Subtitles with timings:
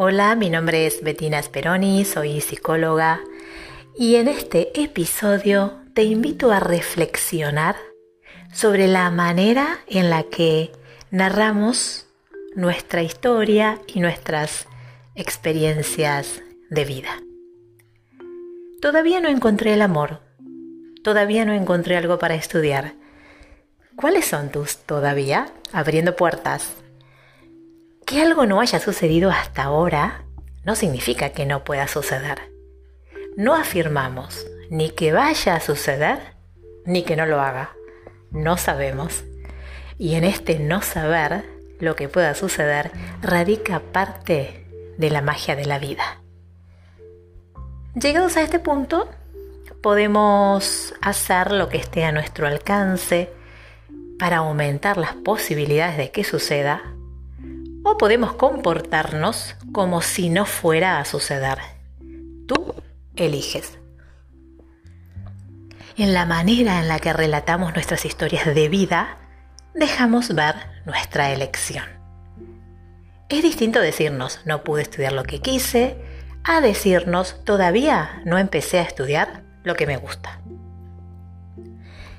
[0.00, 3.20] Hola, mi nombre es Bettina Speroni, soy psicóloga
[3.96, 7.74] y en este episodio te invito a reflexionar
[8.52, 10.70] sobre la manera en la que
[11.10, 12.06] narramos
[12.54, 14.68] nuestra historia y nuestras
[15.16, 17.20] experiencias de vida.
[18.80, 20.20] Todavía no encontré el amor,
[21.02, 22.94] todavía no encontré algo para estudiar.
[23.96, 25.48] ¿Cuáles son tus todavía?
[25.72, 26.70] Abriendo puertas.
[28.08, 30.24] Que algo no haya sucedido hasta ahora
[30.64, 32.50] no significa que no pueda suceder.
[33.36, 36.18] No afirmamos ni que vaya a suceder
[36.86, 37.72] ni que no lo haga.
[38.30, 39.24] No sabemos.
[39.98, 41.44] Y en este no saber
[41.80, 44.64] lo que pueda suceder radica parte
[44.96, 46.22] de la magia de la vida.
[47.94, 49.10] Llegados a este punto,
[49.82, 53.30] podemos hacer lo que esté a nuestro alcance
[54.18, 56.94] para aumentar las posibilidades de que suceda
[57.96, 61.58] podemos comportarnos como si no fuera a suceder.
[62.46, 62.74] Tú
[63.16, 63.78] eliges.
[65.96, 69.16] En la manera en la que relatamos nuestras historias de vida,
[69.74, 71.84] dejamos ver nuestra elección.
[73.28, 75.96] Es distinto decirnos no pude estudiar lo que quise
[76.44, 80.40] a decirnos todavía no empecé a estudiar lo que me gusta.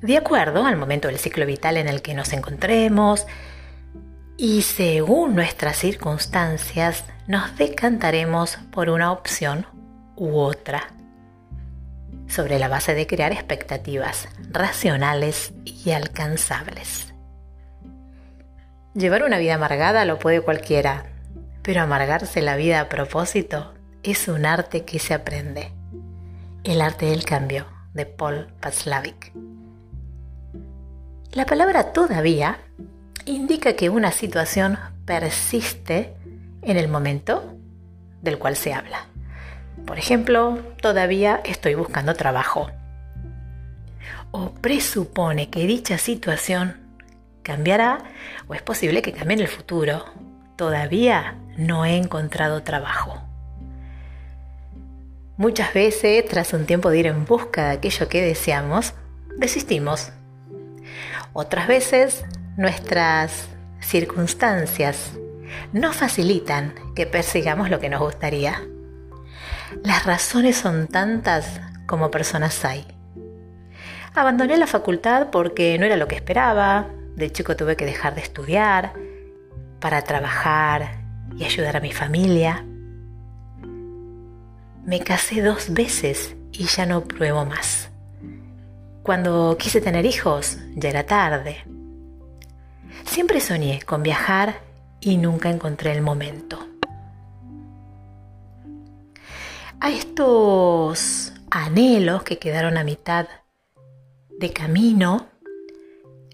[0.00, 3.26] De acuerdo al momento del ciclo vital en el que nos encontremos,
[4.36, 9.66] y según nuestras circunstancias nos decantaremos por una opción
[10.16, 10.88] u otra,
[12.28, 17.12] sobre la base de crear expectativas racionales y alcanzables.
[18.94, 21.06] Llevar una vida amargada lo puede cualquiera,
[21.62, 23.72] pero amargarse la vida a propósito
[24.02, 25.72] es un arte que se aprende.
[26.64, 29.32] El arte del cambio de Paul Paslavik.
[31.32, 32.58] La palabra todavía
[33.26, 36.14] indica que una situación persiste
[36.62, 37.56] en el momento
[38.22, 39.06] del cual se habla.
[39.86, 42.70] Por ejemplo, todavía estoy buscando trabajo.
[44.30, 46.76] O presupone que dicha situación
[47.42, 47.98] cambiará
[48.46, 50.04] o es posible que cambie en el futuro.
[50.56, 53.20] Todavía no he encontrado trabajo.
[55.36, 58.94] Muchas veces, tras un tiempo de ir en busca de aquello que deseamos,
[59.38, 60.12] desistimos.
[61.32, 62.24] Otras veces
[62.56, 63.48] nuestras
[63.80, 65.12] circunstancias
[65.72, 68.62] no facilitan que persigamos lo que nos gustaría.
[69.82, 72.86] Las razones son tantas como personas hay.
[74.14, 76.88] Abandoné la facultad porque no era lo que esperaba.
[77.16, 78.92] De chico tuve que dejar de estudiar
[79.80, 81.02] para trabajar
[81.36, 82.64] y ayudar a mi familia.
[84.84, 87.90] Me casé dos veces y ya no pruebo más.
[89.02, 91.64] Cuando quise tener hijos, ya era tarde.
[93.04, 94.60] Siempre soñé con viajar
[95.00, 96.66] y nunca encontré el momento.
[99.80, 103.26] A estos anhelos que quedaron a mitad
[104.38, 105.26] de camino,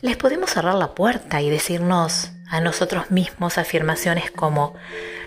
[0.00, 4.74] les podemos cerrar la puerta y decirnos a nosotros mismos afirmaciones como,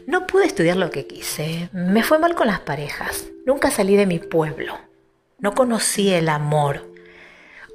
[0.06, 4.06] no pude estudiar lo que quise, me fue mal con las parejas, nunca salí de
[4.06, 4.78] mi pueblo,
[5.40, 6.92] no conocí el amor.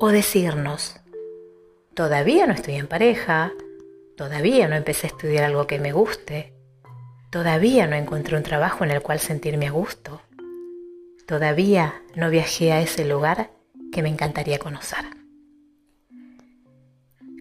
[0.01, 0.97] O decirnos,
[1.95, 3.53] Todavía no estoy en pareja,
[4.17, 6.55] todavía no empecé a estudiar algo que me guste,
[7.31, 10.23] todavía no encontré un trabajo en el cual sentirme a gusto,
[11.27, 13.51] todavía no viajé a ese lugar
[13.93, 15.05] que me encantaría conocer.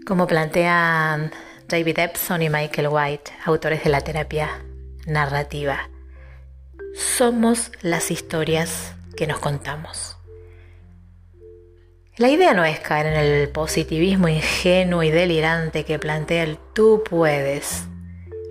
[0.06, 1.31] Como plantean
[1.69, 4.50] David Epson y Michael White, autores de la terapia
[5.06, 5.90] narrativa,
[6.94, 10.20] somos las historias que nos contamos.
[12.17, 17.03] La idea no es caer en el positivismo ingenuo y delirante que plantea el tú
[17.09, 17.85] puedes.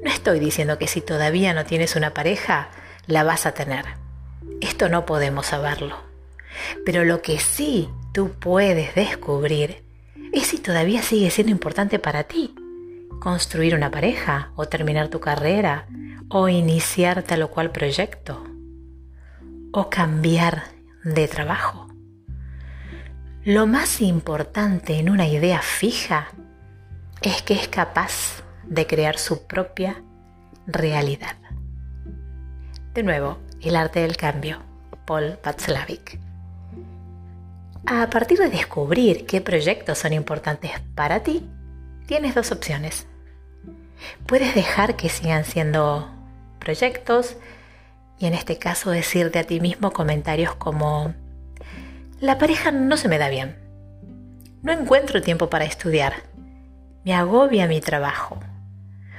[0.03, 2.71] No estoy diciendo que si todavía no tienes una pareja,
[3.07, 3.85] la vas a tener.
[4.63, 5.97] Esto no podemos saberlo.
[6.87, 9.85] Pero lo que sí tú puedes descubrir
[10.33, 12.55] es si todavía sigue siendo importante para ti.
[13.21, 15.87] Construir una pareja o terminar tu carrera
[16.31, 18.43] o iniciar tal o cual proyecto
[19.73, 20.63] o cambiar
[21.05, 21.90] de trabajo.
[23.45, 26.29] Lo más importante en una idea fija
[27.23, 30.05] es que es capaz de crear su propia
[30.67, 31.37] realidad.
[32.93, 34.63] De nuevo, el arte del cambio,
[35.07, 36.21] Paul Václavic.
[37.87, 41.49] A partir de descubrir qué proyectos son importantes para ti,
[42.07, 43.07] tienes dos opciones.
[44.27, 46.11] Puedes dejar que sigan siendo
[46.59, 47.39] proyectos
[48.19, 51.15] y en este caso decirte a ti mismo comentarios como
[52.21, 53.57] la pareja no se me da bien.
[54.63, 56.13] No encuentro tiempo para estudiar.
[57.03, 58.39] Me agobia mi trabajo.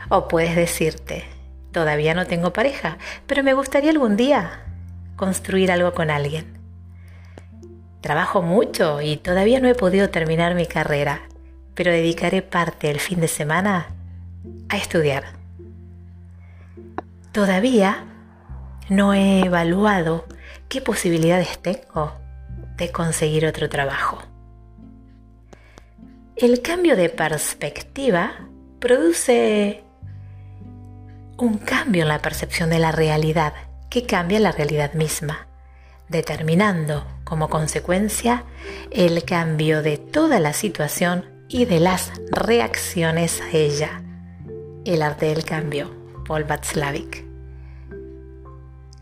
[0.10, 1.24] O puedes decirte,
[1.72, 4.62] todavía no tengo pareja, pero me gustaría algún día
[5.16, 6.60] construir algo con alguien.
[8.02, 11.22] Trabajo mucho y todavía no he podido terminar mi carrera,
[11.74, 13.88] pero dedicaré parte del fin de semana
[14.70, 15.24] a estudiar.
[17.32, 18.06] Todavía
[18.90, 20.26] no he evaluado
[20.70, 22.21] qué posibilidades tengo
[22.90, 24.24] conseguir otro trabajo.
[26.36, 28.50] El cambio de perspectiva
[28.80, 29.84] produce
[31.38, 33.54] un cambio en la percepción de la realidad
[33.90, 35.48] que cambia la realidad misma,
[36.08, 38.46] determinando como consecuencia
[38.90, 44.02] el cambio de toda la situación y de las reacciones a ella.
[44.86, 45.92] El arte del cambio,
[46.26, 47.31] Paul Václavic.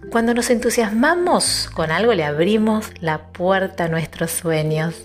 [0.10, 4.96] Cuando nos entusiasmamos con algo le abrimos la puerta a nuestros sueños.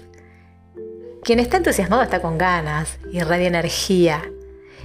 [1.23, 4.23] Quien está entusiasmado está con ganas, irradia energía.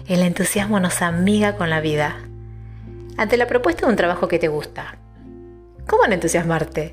[0.10, 2.18] El entusiasmo nos amiga con la vida.
[3.16, 4.98] Ante la propuesta de un trabajo que te gusta,
[5.88, 6.92] ¿cómo no entusiasmarte?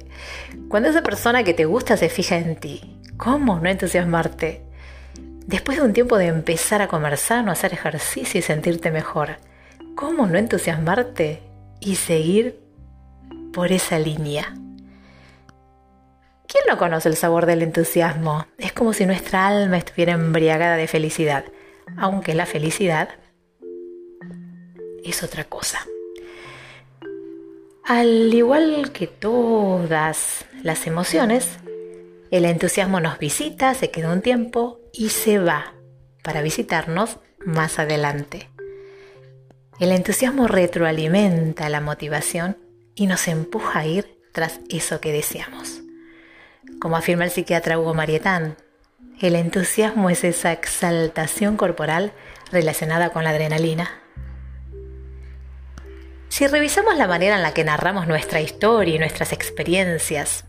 [0.68, 4.62] Cuando esa persona que te gusta se fija en ti, ¿cómo no entusiasmarte?
[5.46, 9.38] Después de un tiempo de empezar a conversar, no hacer ejercicio y sentirte mejor,
[9.96, 11.42] ¿cómo no entusiasmarte
[11.80, 12.65] y seguir
[13.56, 14.54] por esa línea?
[16.46, 18.46] ¿Quién no conoce el sabor del entusiasmo?
[18.58, 21.46] Es como si nuestra alma estuviera embriagada de felicidad,
[21.96, 23.08] aunque la felicidad
[25.02, 25.78] es otra cosa.
[27.82, 31.58] Al igual que todas las emociones,
[32.30, 35.72] el entusiasmo nos visita, se queda un tiempo y se va
[36.22, 38.50] para visitarnos más adelante.
[39.80, 42.65] El entusiasmo retroalimenta la motivación
[42.96, 45.82] y nos empuja a ir tras eso que deseamos.
[46.80, 48.56] Como afirma el psiquiatra Hugo Marietán,
[49.20, 52.12] el entusiasmo es esa exaltación corporal
[52.50, 54.02] relacionada con la adrenalina.
[56.28, 60.44] Si revisamos la manera en la que narramos nuestra historia y nuestras experiencias,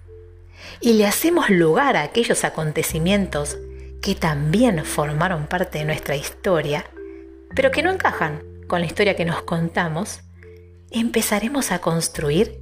[0.82, 3.58] y le hacemos lugar a aquellos acontecimientos
[4.02, 6.86] que también formaron parte de nuestra historia,
[7.56, 10.22] pero que no encajan con la historia que nos contamos,
[10.92, 12.62] empezaremos a construir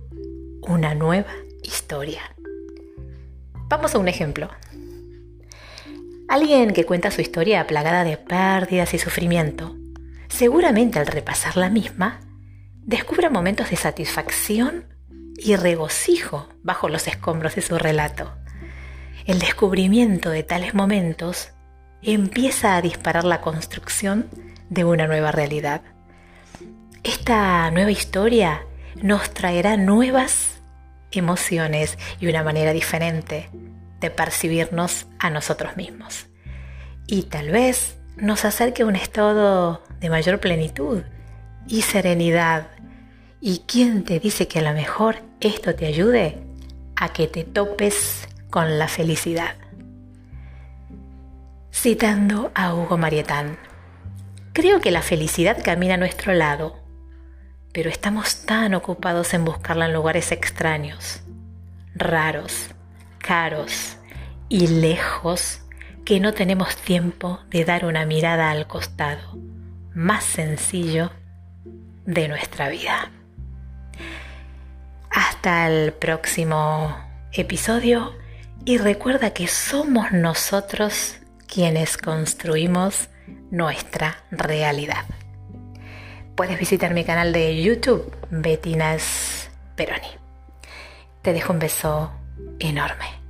[0.62, 1.31] una nueva
[1.63, 2.22] historia.
[3.68, 4.50] Vamos a un ejemplo.
[6.27, 9.75] Alguien que cuenta su historia plagada de pérdidas y sufrimiento,
[10.27, 12.19] seguramente al repasar la misma,
[12.83, 14.86] descubre momentos de satisfacción
[15.38, 18.33] y regocijo bajo los escombros de su relato.
[19.25, 21.51] El descubrimiento de tales momentos
[22.01, 24.30] empieza a disparar la construcción
[24.69, 25.81] de una nueva realidad.
[27.06, 28.66] Esta nueva historia
[28.96, 30.63] nos traerá nuevas
[31.12, 33.52] emociones y una manera diferente
[34.00, 36.25] de percibirnos a nosotros mismos.
[37.06, 41.04] Y tal vez nos acerque a un estado de mayor plenitud
[41.68, 42.69] y serenidad.
[43.40, 46.40] ¿Y quién te dice que a lo mejor esto te ayude
[46.96, 49.54] a que te topes con la felicidad?
[51.72, 53.60] Citando a Hugo Marietán,
[54.54, 56.84] creo que la felicidad camina a nuestro lado
[57.75, 61.19] pero estamos tan ocupados en buscarla en lugares extraños,
[61.94, 62.69] raros,
[63.18, 63.98] caros
[64.48, 65.60] y lejos
[66.06, 69.38] que no tenemos tiempo de dar una mirada al costado
[69.94, 71.11] más sencillo
[72.06, 73.11] de nuestra vida.
[75.11, 76.97] Hasta el próximo
[77.33, 78.14] episodio
[78.64, 83.09] y recuerda que somos nosotros quienes construimos
[83.52, 85.04] nuestra realidad
[86.35, 90.07] puedes visitar mi canal de YouTube, Betinas Peroni.
[91.21, 92.11] Te dejo un beso
[92.59, 93.24] enorme.